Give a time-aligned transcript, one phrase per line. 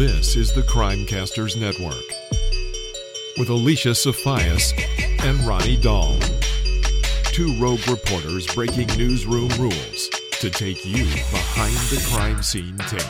[0.00, 2.06] This is the Crimecasters Network
[3.36, 4.72] with Alicia Sophias
[5.22, 6.18] and Ronnie Dahl.
[7.24, 10.08] Two rogue reporters breaking newsroom rules
[10.40, 13.02] to take you behind the crime scene tape.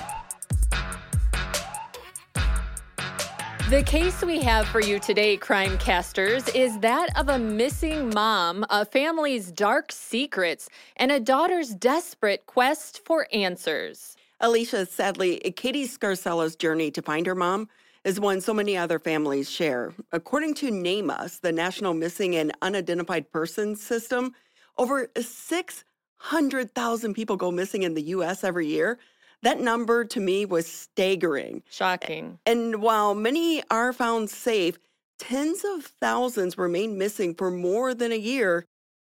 [3.70, 8.66] The case we have for you today, crime casters, is that of a missing mom,
[8.68, 14.16] a family's dark secrets, and a daughter's desperate quest for answers.
[14.42, 17.68] Alicia, sadly, Katie Scarcella's journey to find her mom
[18.04, 19.92] is one so many other families share.
[20.12, 24.34] According to NamUs, the National Missing and Unidentified Persons System,
[24.78, 28.42] over 600,000 people go missing in the U.S.
[28.42, 28.98] every year.
[29.42, 31.62] That number to me was staggering.
[31.70, 32.38] Shocking.
[32.46, 34.78] And while many are found safe,
[35.18, 38.64] tens of thousands remain missing for more than a year,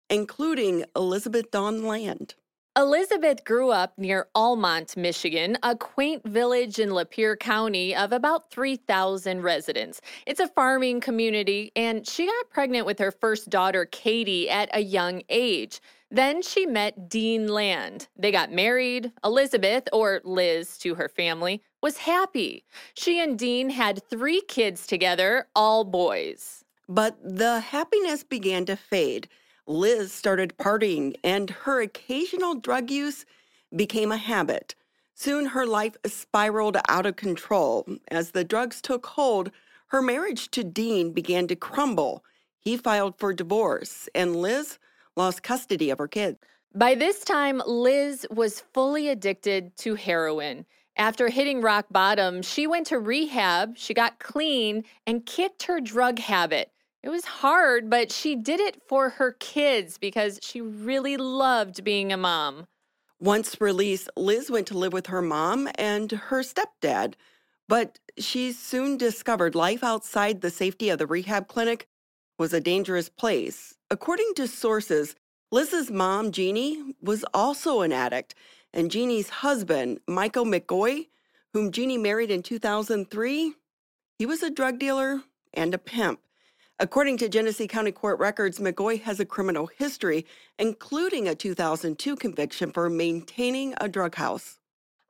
[0.09, 2.35] including Elizabeth Dawn Land.
[2.77, 9.41] Elizabeth grew up near Almont, Michigan, a quaint village in Lapeer County of about 3,000
[9.41, 10.01] residents.
[10.27, 14.81] It's a farming community, and she got pregnant with her first daughter, Katie, at a
[14.81, 15.79] young age.
[16.11, 18.09] Then she met Dean Land.
[18.17, 19.13] They got married.
[19.23, 22.65] Elizabeth, or Liz to her family, was happy.
[22.93, 26.65] She and Dean had three kids together, all boys.
[26.89, 29.29] But the happiness began to fade.
[29.67, 33.25] Liz started partying, and her occasional drug use
[33.75, 34.75] became a habit.
[35.15, 37.87] Soon her life spiraled out of control.
[38.09, 39.51] As the drugs took hold,
[39.87, 42.23] her marriage to Dean began to crumble.
[42.59, 44.77] He filed for divorce, and Liz
[45.15, 46.39] lost custody of her kids.
[46.73, 50.65] By this time, Liz was fully addicted to heroin.
[50.97, 56.19] After hitting rock bottom, she went to rehab, she got clean, and kicked her drug
[56.19, 56.71] habit.
[57.05, 62.11] It was hard, but she did it for her kids because she really loved being
[62.11, 62.65] a mom.
[63.19, 67.13] Once released, Liz went to live with her mom and her stepdad,
[67.67, 71.87] but she soon discovered life outside the safety of the rehab clinic
[72.39, 73.75] was a dangerous place.
[73.91, 75.15] According to sources,
[75.51, 78.33] Liz's mom, Jeannie, was also an addict,
[78.73, 81.09] and Jeannie's husband, Michael McGoy,
[81.53, 83.53] whom Jeannie married in 2003,
[84.17, 85.21] he was a drug dealer
[85.53, 86.19] and a pimp.
[86.77, 90.25] According to Genesee County Court records, McGoy has a criminal history,
[90.59, 94.59] including a 2002 conviction for maintaining a drug house.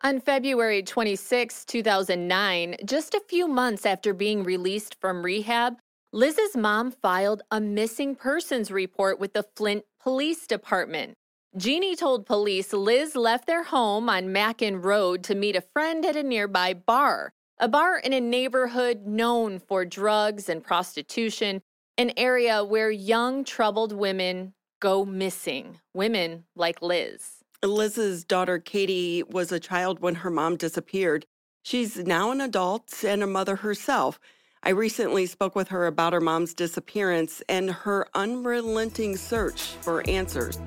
[0.04, 5.78] On February 26, 2009, just a few months after being released from rehab,
[6.14, 11.16] Liz's mom filed a missing persons report with the Flint Police Department.
[11.58, 16.16] Jeannie told police Liz left their home on Mackin Road to meet a friend at
[16.16, 21.62] a nearby bar a bar in a neighborhood known for drugs and prostitution,
[21.98, 27.44] an area where young, troubled women go missing, women like Liz.
[27.64, 31.26] Liz's daughter, Katie, was a child when her mom disappeared.
[31.64, 34.20] She's now an adult and a mother herself.
[34.62, 40.60] I recently spoke with her about her mom's disappearance and her unrelenting search for answers.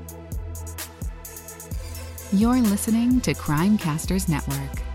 [2.33, 4.88] You're listening to Crimecasters Network.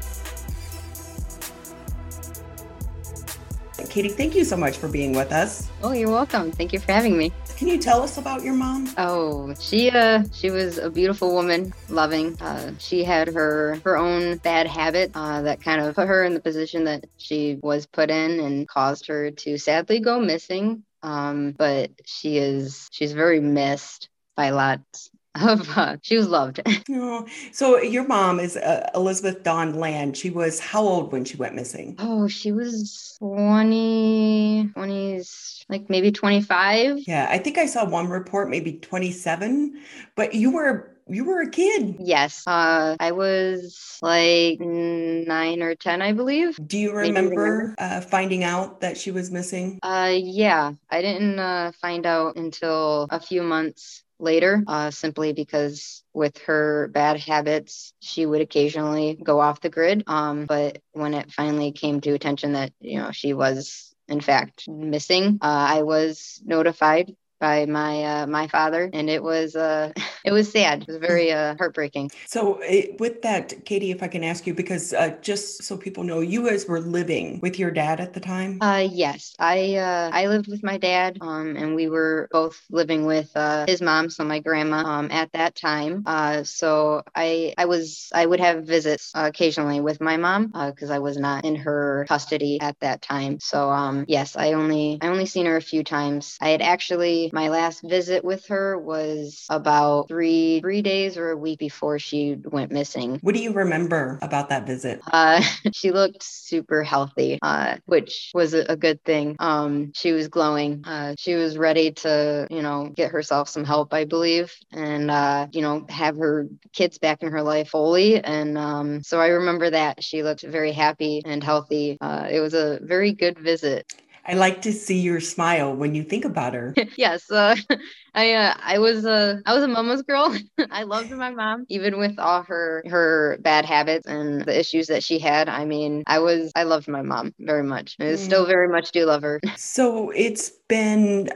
[3.90, 5.70] Katie, thank you so much for being with us.
[5.82, 6.52] Oh, you're welcome.
[6.52, 7.32] Thank you for having me.
[7.58, 8.90] Can you tell us about your mom?
[8.98, 12.40] Oh, she uh she was a beautiful woman, loving.
[12.42, 16.34] Uh, she had her her own bad habit uh, that kind of put her in
[16.34, 20.84] the position that she was put in and caused her to sadly go missing.
[21.02, 26.62] Um, but she is she's very missed by lots of uh, she was loved.
[26.90, 30.18] oh, so your mom is uh, Elizabeth Dawn Land.
[30.18, 31.96] She was how old when she went missing?
[32.00, 37.00] Oh, she was 20, 20s, like maybe 25.
[37.08, 39.82] Yeah, I think I saw one report, maybe 27,
[40.16, 41.98] but you were you were a kid.
[42.00, 42.44] Yes.
[42.48, 46.58] Uh, I was like nine or 10, I believe.
[46.66, 49.80] Do you remember uh, finding out that she was missing?
[49.84, 50.74] Uh, yeah.
[50.90, 56.90] I didn't uh, find out until a few months later, uh, simply because with her
[56.94, 60.04] bad habits, she would occasionally go off the grid.
[60.08, 64.68] Um, but when it finally came to attention that, you know, she was in fact
[64.68, 69.92] missing, uh, I was notified by my uh, my father, and it was uh,
[70.26, 70.84] it was sad.
[70.84, 72.10] It was very uh, heartbreaking.
[72.26, 76.06] So it, with that, Katie, if I can ask you, because uh, just so people
[76.06, 78.60] know, you guys were living with your dad at the time.
[78.62, 83.06] Uh, yes, I uh, I lived with my dad, um, and we were both living
[83.06, 86.04] with uh, his mom, so my grandma, um, at that time.
[86.06, 90.92] Uh, so I I was I would have visits uh, occasionally with my mom because
[90.92, 93.42] I was not in her custody at that time.
[93.42, 96.38] So um, yes, I only I only seen her a few times.
[96.40, 101.38] I had actually my last visit with her was about three three days or a
[101.38, 103.20] week before she went missing.
[103.22, 105.02] What do you remember about that visit?
[105.12, 105.42] Uh,
[105.74, 109.36] she looked super healthy, uh, which was a, good thing.
[109.40, 110.84] Um, she was glowing.
[110.86, 115.48] Uh, she was ready to, you know, get herself some help, I believe, and uh,
[115.52, 118.22] you know, have her kids back in her life fully.
[118.22, 121.98] And um, so I remember that she looked very happy and healthy.
[122.02, 123.86] Uh, it was a very good visit.
[124.26, 126.74] I like to see your smile when you think about her.
[126.96, 127.56] yes, uh,
[128.16, 130.36] I uh, I was a I was a mama's girl.
[130.72, 135.04] I loved my mom, even with all her her bad habits and the issues that
[135.04, 135.50] she had.
[135.50, 137.98] I mean, I was I loved my mom very much.
[138.00, 138.18] I mm.
[138.18, 139.42] still very much do love her.
[139.58, 141.30] So it's been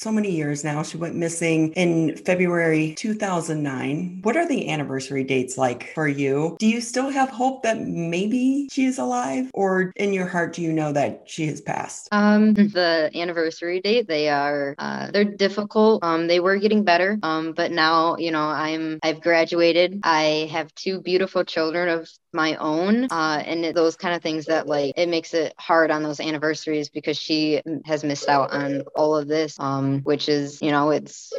[0.00, 0.82] so many years now.
[0.82, 4.20] She went missing in February 2009.
[4.22, 6.56] What are the anniversary dates like for you?
[6.58, 10.62] Do you still have hope that maybe she is alive or in your heart do
[10.62, 12.08] you know that she has passed?
[12.12, 16.02] Um the anniversary date they are uh, they're difficult.
[16.02, 17.18] Um they were getting better.
[17.22, 20.00] Um but now, you know, I'm I've graduated.
[20.02, 24.66] I have two beautiful children of my own uh, and those kind of things that
[24.66, 29.16] like it makes it hard on those anniversaries because she has missed out on all
[29.16, 31.32] of this um, which is you know it's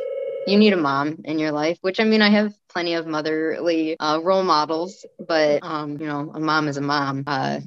[0.48, 3.98] you need a mom in your life which i mean i have plenty of motherly
[4.00, 7.60] uh, role models but um, you know a mom is a mom uh,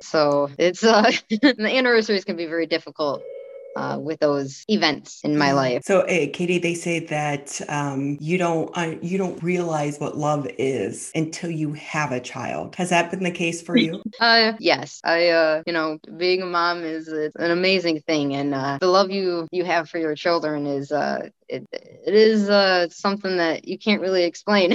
[0.00, 3.22] so it's uh, the anniversaries can be very difficult
[3.76, 5.82] uh, with those events in my life.
[5.84, 10.48] So, uh, Katie, they say that um, you don't uh, you don't realize what love
[10.58, 12.74] is until you have a child.
[12.76, 14.02] Has that been the case for you?
[14.20, 18.78] uh, yes, I uh, you know, being a mom is an amazing thing, and uh,
[18.80, 23.36] the love you you have for your children is uh, it, it is uh, something
[23.36, 24.74] that you can't really explain.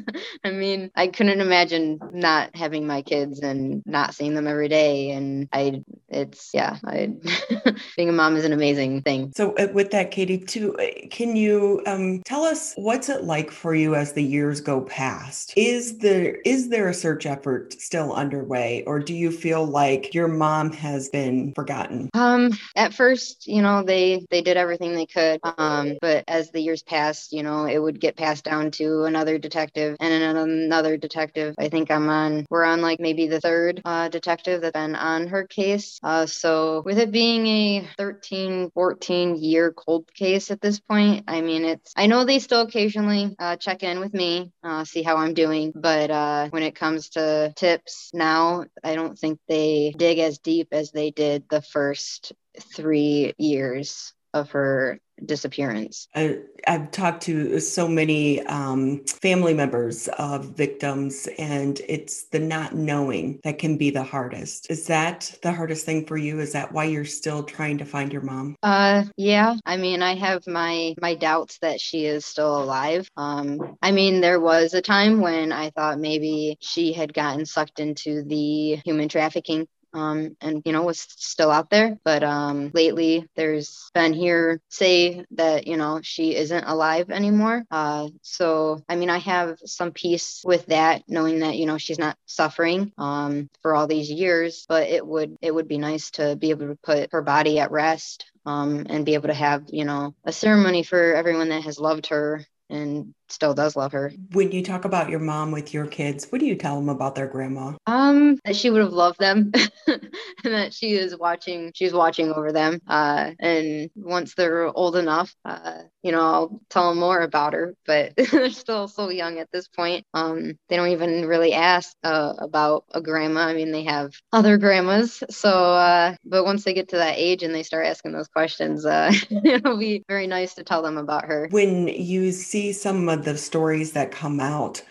[0.44, 5.10] I mean, I couldn't imagine not having my kids and not seeing them every day.
[5.10, 7.12] And I, it's, yeah, I,
[7.96, 9.32] being a mom is an amazing thing.
[9.34, 13.50] So, uh, with that, Katie, too, uh, can you um, tell us what's it like
[13.50, 15.52] for you as the years go past?
[15.56, 20.28] Is there is there a search effort still underway, or do you feel like your
[20.28, 22.10] mom has been forgotten?
[22.14, 25.40] Um, at first, you know, they they did everything they could.
[25.56, 29.04] Um, but but as the years passed, you know, it would get passed down to
[29.04, 31.54] another detective and another detective.
[31.56, 35.28] I think I'm on, we're on like maybe the third uh, detective that's been on
[35.28, 35.99] her case.
[36.02, 41.42] Uh, so with it being a 13, 14 year cold case at this point, I
[41.42, 45.16] mean, it's, I know they still occasionally uh, check in with me, uh, see how
[45.16, 50.18] I'm doing, but uh, when it comes to tips now, I don't think they dig
[50.18, 52.32] as deep as they did the first
[52.74, 56.08] three years of her disappearance.
[56.14, 62.74] I, have talked to so many um, family members of victims, and it's the not
[62.74, 64.70] knowing that can be the hardest.
[64.70, 66.38] Is that the hardest thing for you?
[66.40, 68.56] Is that why you're still trying to find your mom?
[68.62, 69.56] Uh, yeah.
[69.64, 73.10] I mean, I have my my doubts that she is still alive.
[73.16, 77.80] Um, I mean, there was a time when I thought maybe she had gotten sucked
[77.80, 81.98] into the human trafficking um, and you know was still out there.
[82.04, 87.64] But um, lately there's been here say that you know she isn't alive anymore.
[87.70, 91.98] Uh, so i mean i have some peace with that knowing that you know she's
[91.98, 94.66] not suffering um, for all these years.
[94.68, 97.70] But it would it would be nice to be able to put her body at
[97.70, 101.78] rest um, and be able to have you know a ceremony for everyone that has
[101.78, 104.12] loved her and still does love her.
[104.32, 107.14] When you talk about your mom with your kids, what do you tell them about
[107.14, 107.72] their grandma?
[107.86, 109.52] Um, that she would have loved them
[109.86, 110.10] and
[110.44, 112.80] that she is watching, she's watching over them.
[112.86, 117.74] Uh, and once they're old enough, uh, you know, I'll tell them more about her,
[117.86, 120.04] but they're still so young at this point.
[120.14, 123.40] Um, they don't even really ask uh, about a grandma.
[123.40, 125.22] I mean, they have other grandmas.
[125.30, 128.86] So, uh, but once they get to that age and they start asking those questions,
[128.86, 129.12] uh,
[129.44, 131.48] it'll be very nice to tell them about her.
[131.50, 134.82] When you see some of the stories that come out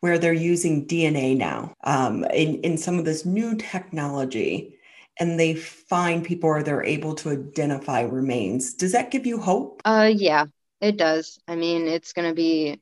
[0.00, 4.76] where they're using DNA now um, in, in some of this new technology
[5.18, 8.74] and they find people or they're able to identify remains.
[8.74, 9.80] Does that give you hope?
[9.84, 10.46] Uh, yeah,
[10.80, 11.38] it does.
[11.48, 12.80] I mean, it's going to be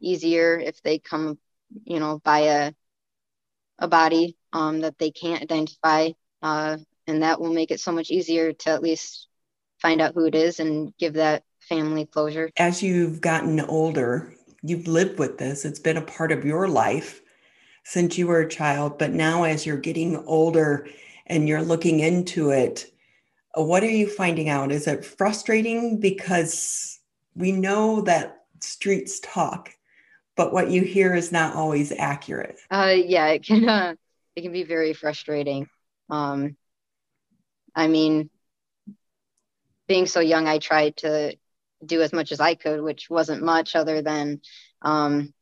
[0.00, 1.38] easier if they come,
[1.84, 2.72] you know, by a,
[3.78, 6.10] a body um, that they can't identify.
[6.42, 9.28] Uh, and that will make it so much easier to at least
[9.80, 12.50] find out who it is and give that family closure.
[12.56, 17.20] As you've gotten older, you've lived with this, it's been a part of your life
[17.84, 18.98] since you were a child.
[18.98, 20.88] But now, as you're getting older
[21.26, 22.86] and you're looking into it,
[23.54, 24.72] what are you finding out?
[24.72, 26.98] Is it frustrating because
[27.34, 29.70] we know that streets talk,
[30.36, 32.58] but what you hear is not always accurate?
[32.70, 33.68] Uh, yeah, it can.
[33.68, 33.94] Uh,
[34.34, 35.66] it can be very frustrating.
[36.10, 36.56] Um,
[37.74, 38.28] I mean,
[39.88, 41.36] being so young, I tried to
[41.84, 44.40] do as much as I could, which wasn't much other than
[44.82, 45.32] um,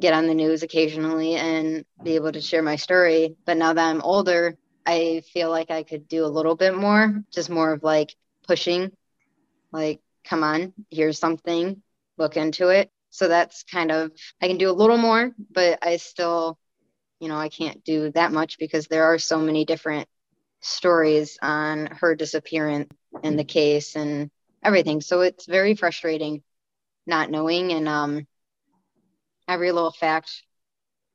[0.00, 3.36] get on the news occasionally and be able to share my story.
[3.44, 7.22] But now that I'm older, I feel like I could do a little bit more,
[7.32, 8.14] just more of like
[8.46, 8.92] pushing,
[9.72, 11.82] like, come on, here's something,
[12.18, 12.90] look into it.
[13.10, 14.10] So that's kind of,
[14.42, 16.58] I can do a little more, but I still,
[17.20, 20.08] you know, I can't do that much because there are so many different
[20.60, 22.90] stories on her disappearance
[23.22, 24.30] and the case and
[24.64, 25.00] everything.
[25.00, 26.42] So it's very frustrating
[27.06, 27.72] not knowing.
[27.72, 28.26] And um,
[29.46, 30.42] every little fact,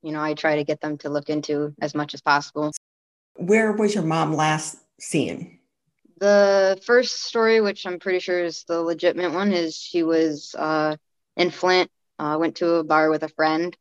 [0.01, 2.71] you know, I try to get them to look into as much as possible.
[3.35, 5.59] Where was your mom last seen?
[6.19, 10.97] The first story, which I'm pretty sure is the legitimate one, is she was uh,
[11.37, 13.75] in Flint, uh, went to a bar with a friend,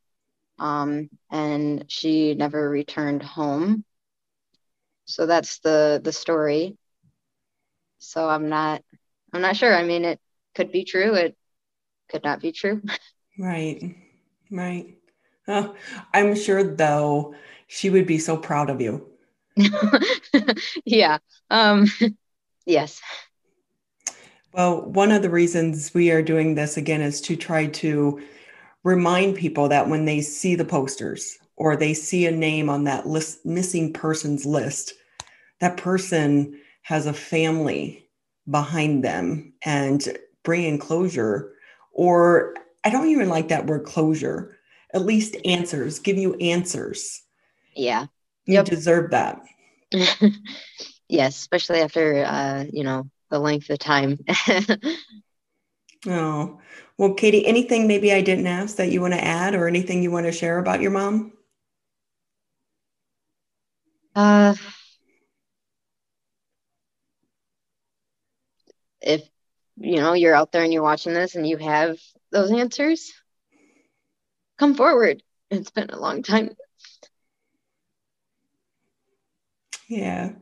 [0.60, 3.84] um, and she never returned home.
[5.06, 6.76] So that's the the story.
[7.98, 8.82] So I'm not
[9.32, 9.74] I'm not sure.
[9.74, 10.20] I mean, it
[10.54, 11.14] could be true.
[11.14, 11.36] It
[12.10, 12.82] could not be true.
[13.38, 13.94] Right.
[14.50, 14.98] Right.
[15.46, 15.76] Oh,
[16.12, 17.36] I'm sure though
[17.68, 19.06] she would be so proud of you.
[20.84, 21.18] yeah.
[21.48, 21.86] Um
[22.66, 23.00] yes.
[24.52, 28.20] Well, one of the reasons we are doing this again is to try to
[28.82, 33.06] remind people that when they see the posters or they see a name on that
[33.06, 34.94] list missing persons list,
[35.60, 38.07] that person has a family
[38.50, 40.06] behind them and
[40.42, 41.52] bringing closure
[41.92, 44.56] or I don't even like that word closure,
[44.94, 47.22] at least answers, give you answers.
[47.74, 48.06] Yeah.
[48.46, 48.64] You yep.
[48.66, 49.42] deserve that.
[51.08, 54.18] yes, especially after uh, you know, the length of time.
[56.06, 56.60] oh.
[56.96, 60.10] Well, Katie, anything maybe I didn't ask that you want to add or anything you
[60.10, 61.32] want to share about your mom?
[64.14, 64.54] Uh
[69.00, 69.28] if
[69.76, 71.98] you know you're out there and you're watching this and you have
[72.30, 73.12] those answers
[74.58, 75.22] come forward.
[75.50, 76.50] It's been a long time.
[79.88, 80.32] Yeah.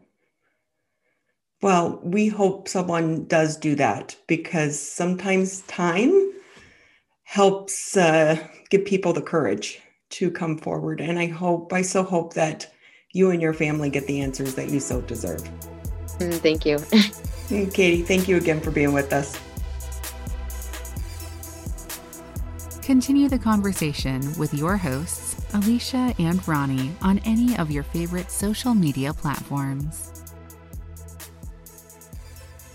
[1.63, 6.33] Well we hope someone does do that because sometimes time
[7.25, 8.37] helps uh,
[8.71, 11.01] give people the courage to come forward.
[11.01, 12.73] And i hope i so hope that
[13.13, 15.43] you and your family get the answers that you so deserve.
[16.19, 16.79] Mm, thank you
[17.49, 19.41] Katie, thank you again for being with us.
[22.83, 28.75] Continue the conversation with your hosts, Alicia and Ronnie, on any of your favorite social
[28.75, 30.25] media platforms.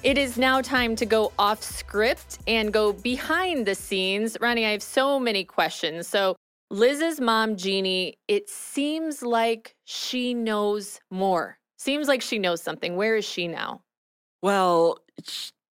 [0.04, 4.36] It is now time to go off script and go behind the scenes.
[4.42, 6.08] Ronnie, I have so many questions.
[6.08, 6.36] So,
[6.70, 11.58] Liz's mom, Jeannie, it seems like she knows more.
[11.78, 12.96] Seems like she knows something.
[12.96, 13.82] Where is she now?
[14.42, 15.00] Well,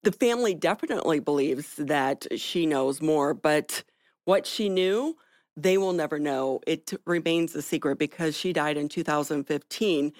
[0.02, 3.82] the family definitely believes that she knows more, but
[4.24, 5.16] what she knew,
[5.56, 6.60] they will never know.
[6.66, 10.12] It remains a secret because she died in 2015.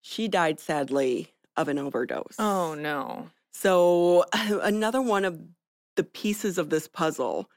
[0.00, 2.36] She died sadly of an overdose.
[2.38, 3.28] Oh, no.
[3.52, 5.38] So, another one of
[5.96, 7.50] the pieces of this puzzle.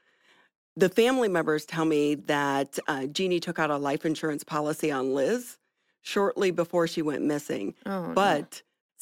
[0.76, 5.14] The family members tell me that uh, Jeannie took out a life insurance policy on
[5.14, 5.58] Liz
[6.00, 7.74] shortly before she went missing.
[7.86, 8.14] Oh, no.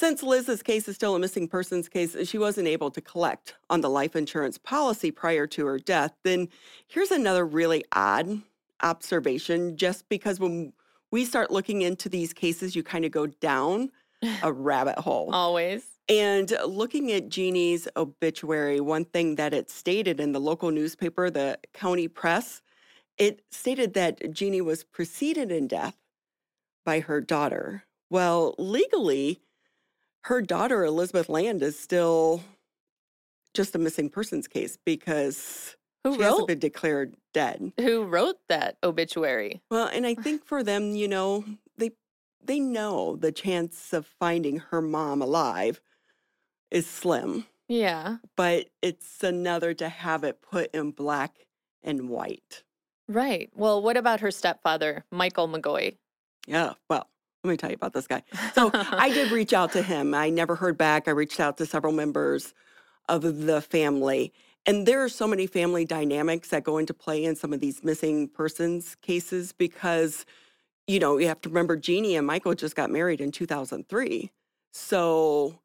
[0.01, 3.57] Since Liz's case is still a missing persons case, and she wasn't able to collect
[3.69, 6.15] on the life insurance policy prior to her death.
[6.25, 6.49] Then
[6.89, 8.41] here's another really odd
[8.83, 10.73] observation just because when
[11.11, 13.91] we start looking into these cases, you kind of go down
[14.43, 15.29] a rabbit hole.
[15.35, 15.85] Always.
[16.09, 21.59] And looking at Jeannie's obituary, one thing that it stated in the local newspaper, the
[21.75, 22.63] county press,
[23.19, 25.99] it stated that Jeannie was preceded in death
[26.87, 27.85] by her daughter.
[28.09, 29.43] Well, legally,
[30.23, 32.43] her daughter, Elizabeth Land, is still
[33.55, 37.73] just a missing persons case because who she wrote, hasn't been declared dead.
[37.79, 39.61] Who wrote that obituary?
[39.71, 41.45] Well, and I think for them, you know,
[41.77, 41.93] they
[42.43, 45.81] they know the chance of finding her mom alive
[46.71, 47.47] is slim.
[47.69, 48.17] Yeah.
[48.37, 51.47] But it's another to have it put in black
[51.83, 52.65] and white.
[53.09, 53.51] Right.
[53.55, 55.97] Well, what about her stepfather, Michael McGoy?
[56.47, 56.75] Yeah.
[56.89, 57.09] Well,
[57.43, 58.23] let me tell you about this guy.
[58.55, 60.15] So I did reach out to him.
[60.15, 61.09] I never heard back.
[61.09, 62.53] I reached out to several members
[63.09, 64.33] of the family.
[64.67, 67.83] And there are so many family dynamics that go into play in some of these
[67.83, 70.27] missing persons cases because,
[70.87, 74.31] you know, you have to remember Jeannie and Michael just got married in 2003.
[74.73, 75.59] So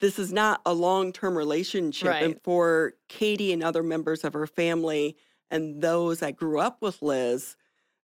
[0.00, 2.08] this is not a long term relationship.
[2.08, 2.22] Right.
[2.24, 5.16] And for Katie and other members of her family
[5.50, 7.56] and those that grew up with Liz,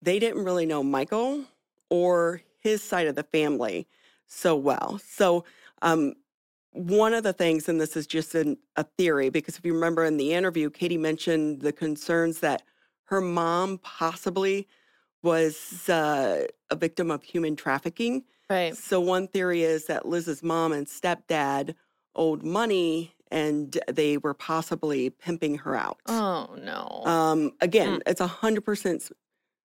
[0.02, 1.46] they didn't really know Michael
[1.90, 3.88] or his side of the family
[4.26, 5.00] so well.
[5.08, 5.46] So
[5.84, 6.14] um,
[6.72, 10.04] one of the things, and this is just an, a theory, because if you remember
[10.04, 12.64] in the interview, Katie mentioned the concerns that
[13.04, 14.68] her mom possibly
[15.22, 18.24] was uh, a victim of human trafficking.
[18.50, 18.76] Right.
[18.76, 21.76] So, one theory is that Liz's mom and stepdad
[22.16, 26.00] owed money and they were possibly pimping her out.
[26.08, 27.04] Oh no.
[27.12, 28.02] Um, again, Mm.
[28.08, 29.12] it's a hundred percent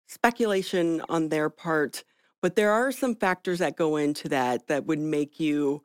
[0.06, 2.04] speculation on their part,
[2.43, 5.83] but there are some factors that go into that that would make you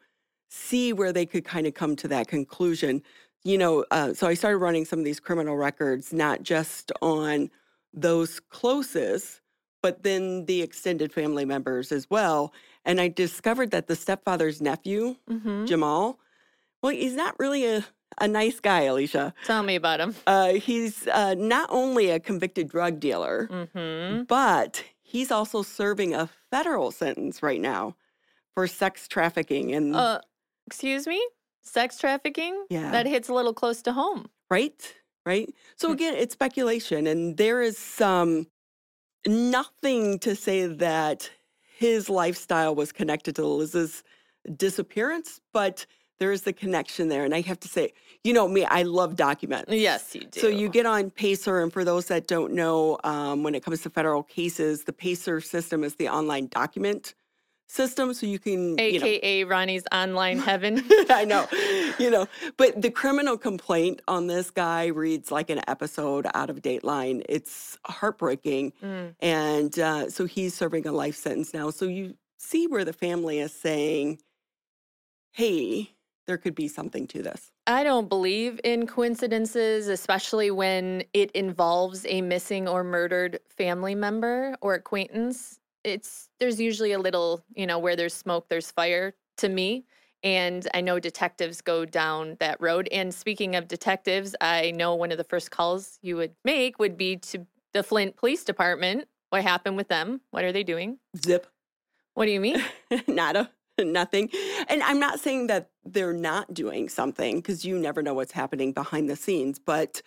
[0.49, 3.01] see where they could kind of come to that conclusion.
[3.43, 7.49] You know, uh, so I started running some of these criminal records, not just on
[7.93, 9.41] those closest,
[9.81, 12.53] but then the extended family members as well.
[12.85, 16.19] And I discovered that the stepfather's nephew, hmm Jamal,
[16.81, 17.85] well, he's not really a,
[18.19, 19.33] a nice guy, Alicia.
[19.45, 20.15] Tell me about him.
[20.27, 26.27] Uh, he's uh, not only a convicted drug dealer, hmm but he's also serving a
[26.49, 27.95] federal sentence right now
[28.53, 29.73] for sex trafficking.
[29.75, 30.21] And Uh,
[30.67, 31.21] excuse me?
[31.63, 32.65] Sex trafficking?
[32.69, 32.91] Yeah.
[32.91, 34.29] That hits a little close to home.
[34.49, 35.49] right, right.
[35.77, 35.93] So Hmm.
[35.93, 38.47] again, it's speculation, and there is some
[39.27, 41.29] nothing to say that
[41.77, 44.03] his lifestyle was connected to Liz's
[44.57, 45.85] disappearance, but
[46.21, 47.25] there is the connection there.
[47.25, 49.73] And I have to say, you know me, I love documents.
[49.73, 50.39] Yes, you do.
[50.39, 53.81] So you get on Pacer, and for those that don't know, um, when it comes
[53.81, 57.15] to federal cases, the Pacer system is the online document
[57.67, 58.13] system.
[58.13, 60.83] So you can, you know, AKA Ronnie's online heaven.
[61.09, 61.47] I know,
[61.97, 66.61] you know, but the criminal complaint on this guy reads like an episode out of
[66.61, 67.23] Dateline.
[67.27, 69.15] It's heartbreaking, Mm.
[69.21, 71.71] and uh, so he's serving a life sentence now.
[71.71, 74.19] So you see where the family is saying,
[75.31, 75.91] "Hey,
[76.31, 82.05] there could be something to this." I don't believe in coincidences, especially when it involves
[82.07, 85.59] a missing or murdered family member or acquaintance.
[85.83, 89.83] It's there's usually a little, you know, where there's smoke, there's fire to me.
[90.23, 92.87] And I know detectives go down that road.
[92.91, 96.95] And speaking of detectives, I know one of the first calls you would make would
[96.95, 99.07] be to the Flint Police Department.
[99.31, 100.21] What happened with them?
[100.31, 100.99] What are they doing?
[101.17, 101.47] Zip.
[102.13, 102.63] What do you mean?
[103.07, 103.49] Nada,
[103.85, 104.29] nothing.
[104.67, 108.71] And I'm not saying that they're not doing something because you never know what's happening
[108.73, 109.59] behind the scenes.
[109.59, 110.01] But,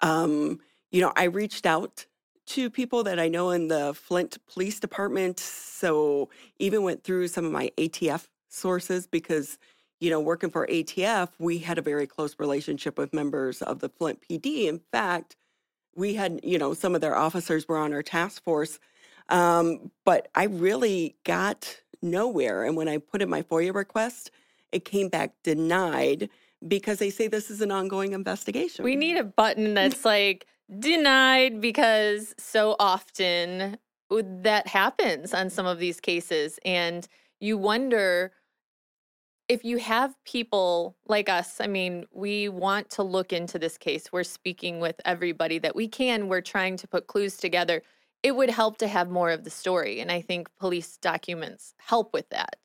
[0.00, 0.60] um,
[0.90, 2.06] you know, I reached out
[2.46, 5.40] to people that I know in the Flint Police Department.
[5.40, 9.58] So even went through some of my ATF sources because,
[10.00, 13.88] you know, working for ATF, we had a very close relationship with members of the
[13.88, 14.66] Flint PD.
[14.66, 15.36] In fact,
[15.96, 18.78] we had, you know, some of their officers were on our task force.
[19.28, 22.64] Um, but I really got nowhere.
[22.64, 24.30] And when I put in my FOIA request,
[24.70, 26.28] it came back denied
[26.66, 28.84] because they say this is an ongoing investigation.
[28.84, 29.74] We need a button mm.
[29.74, 30.46] that's like
[30.78, 33.78] denied because so often
[34.10, 36.58] that happens on some of these cases.
[36.64, 37.06] And
[37.40, 38.32] you wonder
[39.48, 44.10] if you have people like us, I mean, we want to look into this case.
[44.10, 46.28] We're speaking with everybody that we can.
[46.28, 47.82] We're trying to put clues together.
[48.24, 50.00] It would help to have more of the story.
[50.00, 52.58] And I think police documents help with that.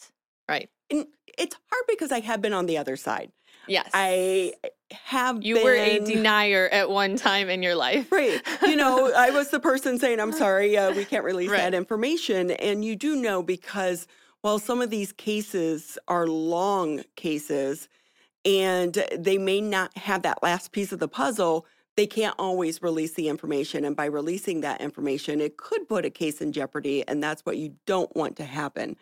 [0.47, 0.69] Right.
[0.89, 1.05] And
[1.37, 3.31] it's hard because I have been on the other side.
[3.67, 3.89] Yes.
[3.93, 4.53] I
[4.91, 8.11] have you were a denier at one time in your life.
[8.11, 8.41] Right.
[8.63, 11.57] You know, I was the person saying, I'm sorry, uh, we can't release Right.
[11.59, 12.51] that information.
[12.51, 14.07] And you do know because
[14.41, 17.89] while some of these cases are long cases
[18.45, 23.13] and they may not have that last piece of the puzzle, they can't always release
[23.13, 23.85] the information.
[23.85, 27.05] And by releasing that information, it could put a case in jeopardy.
[27.07, 28.95] And that's what you don't want to happen.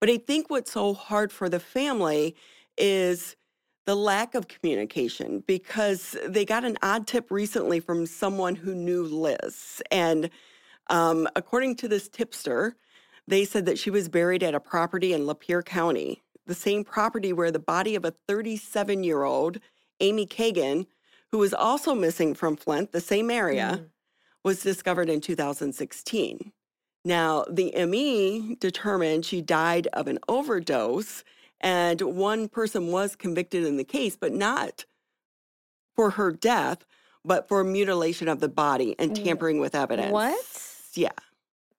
[0.00, 2.34] But I think what's so hard for the family
[2.76, 3.36] is
[3.86, 9.04] the lack of communication because they got an odd tip recently from someone who knew
[9.04, 9.82] Liz.
[9.90, 10.30] And
[10.88, 12.76] um, according to this tipster,
[13.26, 17.32] they said that she was buried at a property in Lapeer County, the same property
[17.32, 19.58] where the body of a 37 year old,
[20.00, 20.86] Amy Kagan,
[21.32, 23.90] who was also missing from Flint, the same area, Mm.
[24.44, 26.52] was discovered in 2016.
[27.04, 31.24] Now, the ME determined she died of an overdose,
[31.60, 34.84] and one person was convicted in the case, but not
[35.94, 36.84] for her death,
[37.24, 40.12] but for mutilation of the body and tampering with evidence.
[40.12, 40.44] What?
[40.94, 41.12] Yeah.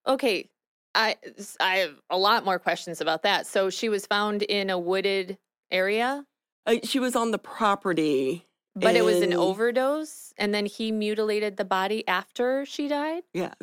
[0.07, 0.49] Okay.
[0.93, 1.15] I
[1.59, 3.47] I have a lot more questions about that.
[3.47, 5.37] So she was found in a wooded
[5.71, 6.25] area,
[6.65, 8.45] Uh, she was on the property.
[8.75, 13.23] But it was an overdose and then he mutilated the body after she died?
[13.33, 13.53] Yeah.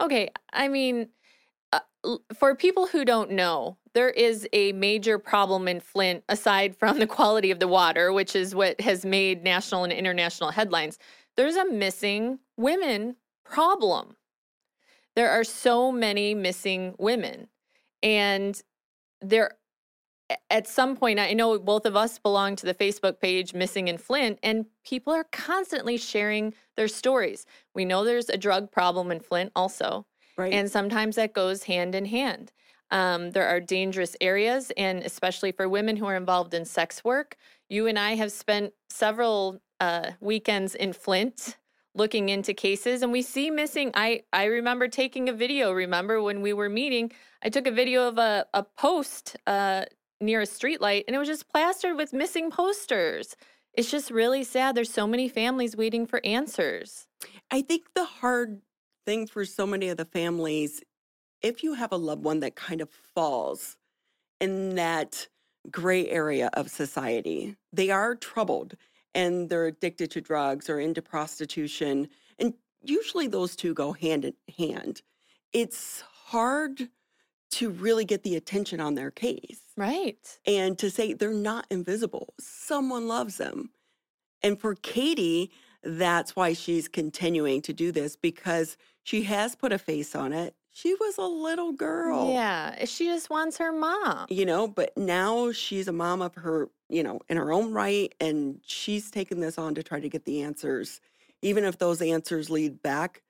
[0.00, 1.08] Okay, I mean
[1.72, 1.80] uh,
[2.34, 7.06] for people who don't know, there is a major problem in Flint aside from the
[7.06, 10.98] quality of the water, which is what has made national and international headlines.
[11.36, 14.16] There's a missing women problem.
[15.14, 17.48] There are so many missing women.
[18.02, 18.60] And
[19.20, 19.52] there
[20.50, 23.98] at some point, I know both of us belong to the Facebook page Missing in
[23.98, 27.46] Flint, and people are constantly sharing their stories.
[27.74, 30.06] We know there's a drug problem in Flint also.
[30.36, 30.52] Right.
[30.52, 32.52] And sometimes that goes hand in hand.
[32.90, 37.36] Um, there are dangerous areas, and especially for women who are involved in sex work.
[37.68, 41.56] You and I have spent several uh, weekends in Flint
[41.94, 43.90] looking into cases, and we see missing.
[43.94, 45.72] I I remember taking a video.
[45.72, 47.10] Remember when we were meeting?
[47.42, 49.86] I took a video of a a post uh,
[50.20, 53.36] near a streetlight, and it was just plastered with missing posters.
[53.74, 54.74] It's just really sad.
[54.74, 57.06] There's so many families waiting for answers.
[57.50, 58.62] I think the hard
[59.04, 60.82] thing for so many of the families,
[61.42, 63.76] if you have a loved one that kind of falls
[64.40, 65.28] in that
[65.70, 68.74] gray area of society, they are troubled
[69.14, 72.08] and they're addicted to drugs or into prostitution.
[72.38, 75.02] And usually those two go hand in hand.
[75.52, 76.88] It's hard
[77.52, 80.38] to really get the attention on their case Right.
[80.46, 82.34] and to say they're not invisible.
[82.40, 83.70] Someone loves them.
[84.42, 85.50] And for Katie,
[85.82, 90.54] that's why she's continuing to do this because she has put a face on it.
[90.72, 92.30] She was a little girl.
[92.32, 92.74] Yeah.
[92.76, 94.26] Eh, she just wants her mom.
[94.28, 98.14] You know, but now she's a mom of her, you know, in her own right.
[98.20, 101.00] And she's taken this on to try to get the answers,
[101.40, 103.22] even if those answers lead back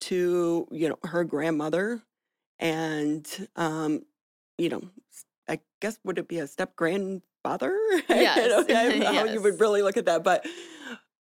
[0.00, 2.02] to, you know, her grandmother
[2.58, 4.02] and, um,
[4.56, 4.82] you know,
[5.48, 7.76] I guess would it be a step grandfather?
[8.08, 8.38] Yes,
[8.70, 10.46] I don't how you would really look at that, but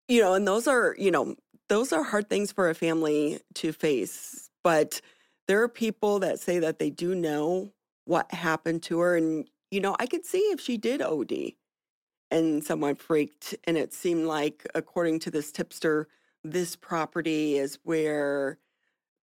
[0.07, 1.35] you know, and those are, you know,
[1.69, 4.49] those are hard things for a family to face.
[4.63, 5.01] But
[5.47, 7.71] there are people that say that they do know
[8.05, 11.53] what happened to her, and you know, I could see if she did OD
[12.31, 16.07] and someone freaked, and it seemed like, according to this tipster,
[16.43, 18.57] this property is where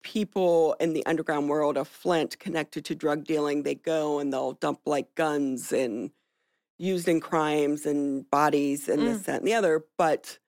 [0.03, 4.53] people in the underground world of Flint connected to drug dealing, they go and they'll
[4.53, 6.12] dump like guns and
[6.77, 9.25] used in crimes and bodies and this, mm.
[9.25, 9.83] that, and the other.
[9.97, 10.39] But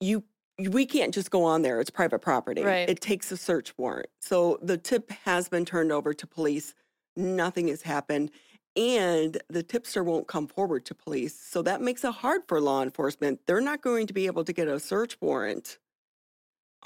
[0.00, 0.24] you,
[0.58, 1.80] we can't just go on there.
[1.80, 2.62] It's private property.
[2.62, 2.88] Right.
[2.88, 4.08] It takes a search warrant.
[4.20, 6.74] So the tip has been turned over to police.
[7.16, 8.30] Nothing has happened.
[8.76, 11.34] And the tipster won't come forward to police.
[11.34, 13.40] So that makes it hard for law enforcement.
[13.46, 15.78] They're not going to be able to get a search warrant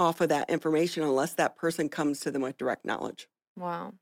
[0.00, 3.28] off of that information unless that person comes to them with direct knowledge.
[3.54, 3.92] Wow.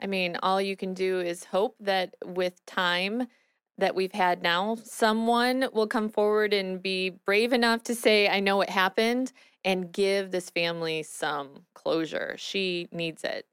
[0.00, 3.28] I mean, all you can do is hope that with time
[3.76, 8.40] that we've had now, someone will come forward and be brave enough to say, I
[8.40, 9.32] know what happened,
[9.64, 12.34] and give this family some closure.
[12.38, 13.46] She needs it.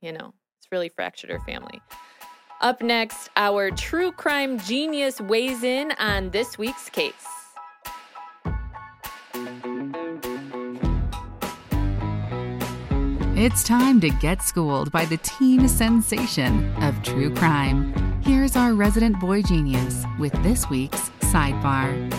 [0.00, 1.82] You know, it's really fractured her family.
[2.60, 7.12] Up next, our true crime genius weighs in on this week's case.
[13.44, 17.92] It's time to get schooled by the teen sensation of true crime.
[18.22, 22.10] Here's our resident boy genius with this week's sidebar.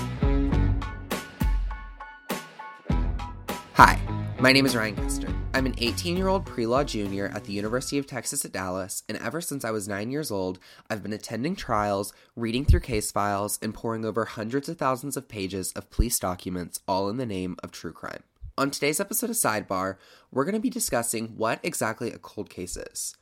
[3.74, 4.00] Hi,
[4.38, 5.34] my name is Ryan Kester.
[5.56, 9.02] I'm an 18 year old pre law junior at the University of Texas at Dallas,
[9.10, 10.60] and ever since I was nine years old,
[10.92, 15.28] I've been attending trials, reading through case files, and poring over hundreds of thousands of
[15.28, 18.22] pages of police documents, all in the name of true crime.
[18.58, 19.98] On today's episode of Sidebar,
[20.32, 23.14] we're going to be discussing what exactly a cold case is.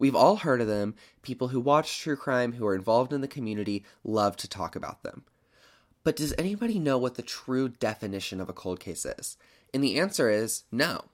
[0.00, 0.96] We've all heard of them.
[1.22, 5.04] People who watch true crime, who are involved in the community, love to talk about
[5.04, 5.22] them.
[6.02, 9.36] But does anybody know what the true definition of a cold case is?
[9.72, 11.04] And the answer is no.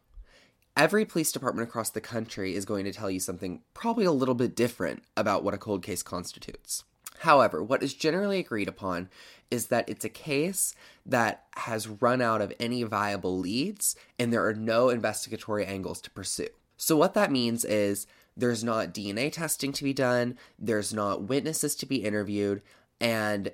[0.75, 4.35] Every police department across the country is going to tell you something probably a little
[4.35, 6.85] bit different about what a cold case constitutes.
[7.21, 9.09] However, what is generally agreed upon
[9.51, 10.75] is that it's a case
[11.05, 16.11] that has run out of any viable leads and there are no investigatory angles to
[16.11, 16.49] pursue.
[16.77, 21.75] So, what that means is there's not DNA testing to be done, there's not witnesses
[21.77, 22.61] to be interviewed,
[23.01, 23.53] and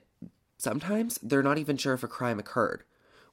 [0.59, 2.83] sometimes they're not even sure if a crime occurred.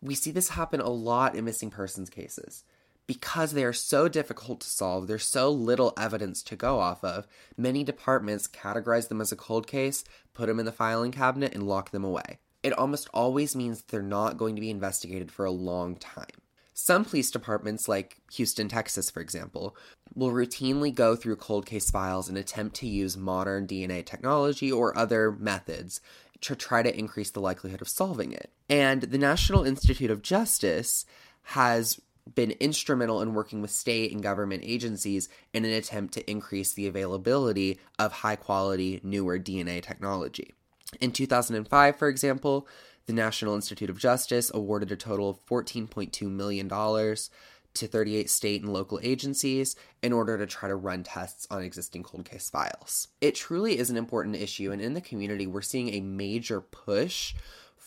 [0.01, 2.63] We see this happen a lot in missing persons cases.
[3.09, 7.25] Because they are so difficult to solve, there's so little evidence to go off of,
[7.57, 10.03] many departments categorize them as a cold case,
[10.35, 12.37] put them in the filing cabinet, and lock them away.
[12.61, 16.27] It almost always means they're not going to be investigated for a long time.
[16.75, 19.75] Some police departments, like Houston, Texas, for example,
[20.13, 24.95] will routinely go through cold case files and attempt to use modern DNA technology or
[24.95, 25.99] other methods
[26.41, 28.51] to try to increase the likelihood of solving it.
[28.69, 31.05] And the National Institute of Justice
[31.41, 31.99] has
[32.35, 36.87] been instrumental in working with state and government agencies in an attempt to increase the
[36.87, 40.53] availability of high quality, newer DNA technology.
[40.99, 42.67] In 2005, for example,
[43.05, 48.73] the National Institute of Justice awarded a total of $14.2 million to 38 state and
[48.73, 53.07] local agencies in order to try to run tests on existing cold case files.
[53.21, 57.33] It truly is an important issue, and in the community, we're seeing a major push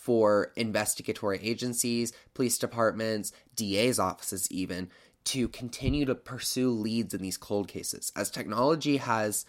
[0.03, 4.89] for investigatory agencies, police departments, DA's offices, even
[5.23, 9.45] to continue to pursue leads in these cold cases as technology has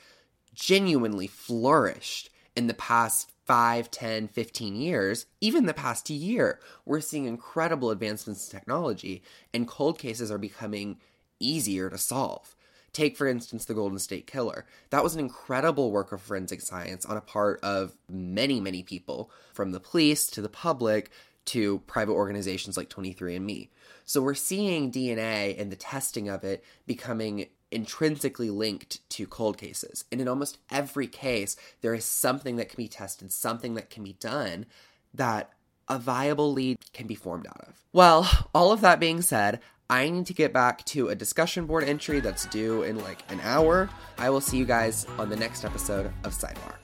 [0.54, 7.26] genuinely flourished in the past 5, 10, 15 years, even the past year, we're seeing
[7.26, 10.98] incredible advancements in technology, and cold cases are becoming
[11.40, 12.53] easier to solve.
[12.94, 14.64] Take, for instance, the Golden State Killer.
[14.88, 19.30] That was an incredible work of forensic science on a part of many, many people,
[19.52, 21.10] from the police to the public
[21.46, 23.68] to private organizations like 23andMe.
[24.06, 30.04] So we're seeing DNA and the testing of it becoming intrinsically linked to cold cases.
[30.12, 34.04] And in almost every case, there is something that can be tested, something that can
[34.04, 34.66] be done
[35.12, 35.50] that
[35.88, 37.84] a viable lead can be formed out of.
[37.92, 41.84] Well, all of that being said, I need to get back to a discussion board
[41.84, 43.90] entry that's due in like an hour.
[44.16, 46.74] I will see you guys on the next episode of Sidebar.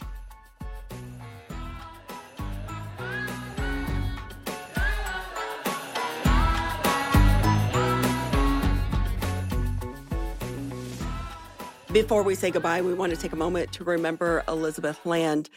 [11.90, 15.48] Before we say goodbye, we want to take a moment to remember Elizabeth Land.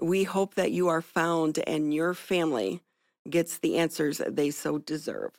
[0.00, 2.82] We hope that you are found and your family
[3.30, 5.30] gets the answers they so deserve.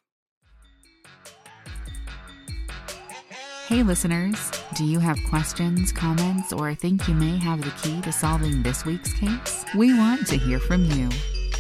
[3.70, 8.12] Hey, listeners, do you have questions, comments, or think you may have the key to
[8.12, 9.64] solving this week's case?
[9.76, 11.08] We want to hear from you.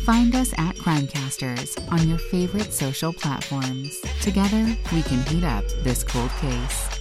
[0.07, 4.01] Find us at Crimecasters on your favorite social platforms.
[4.23, 6.98] Together, we can heat up this cold case.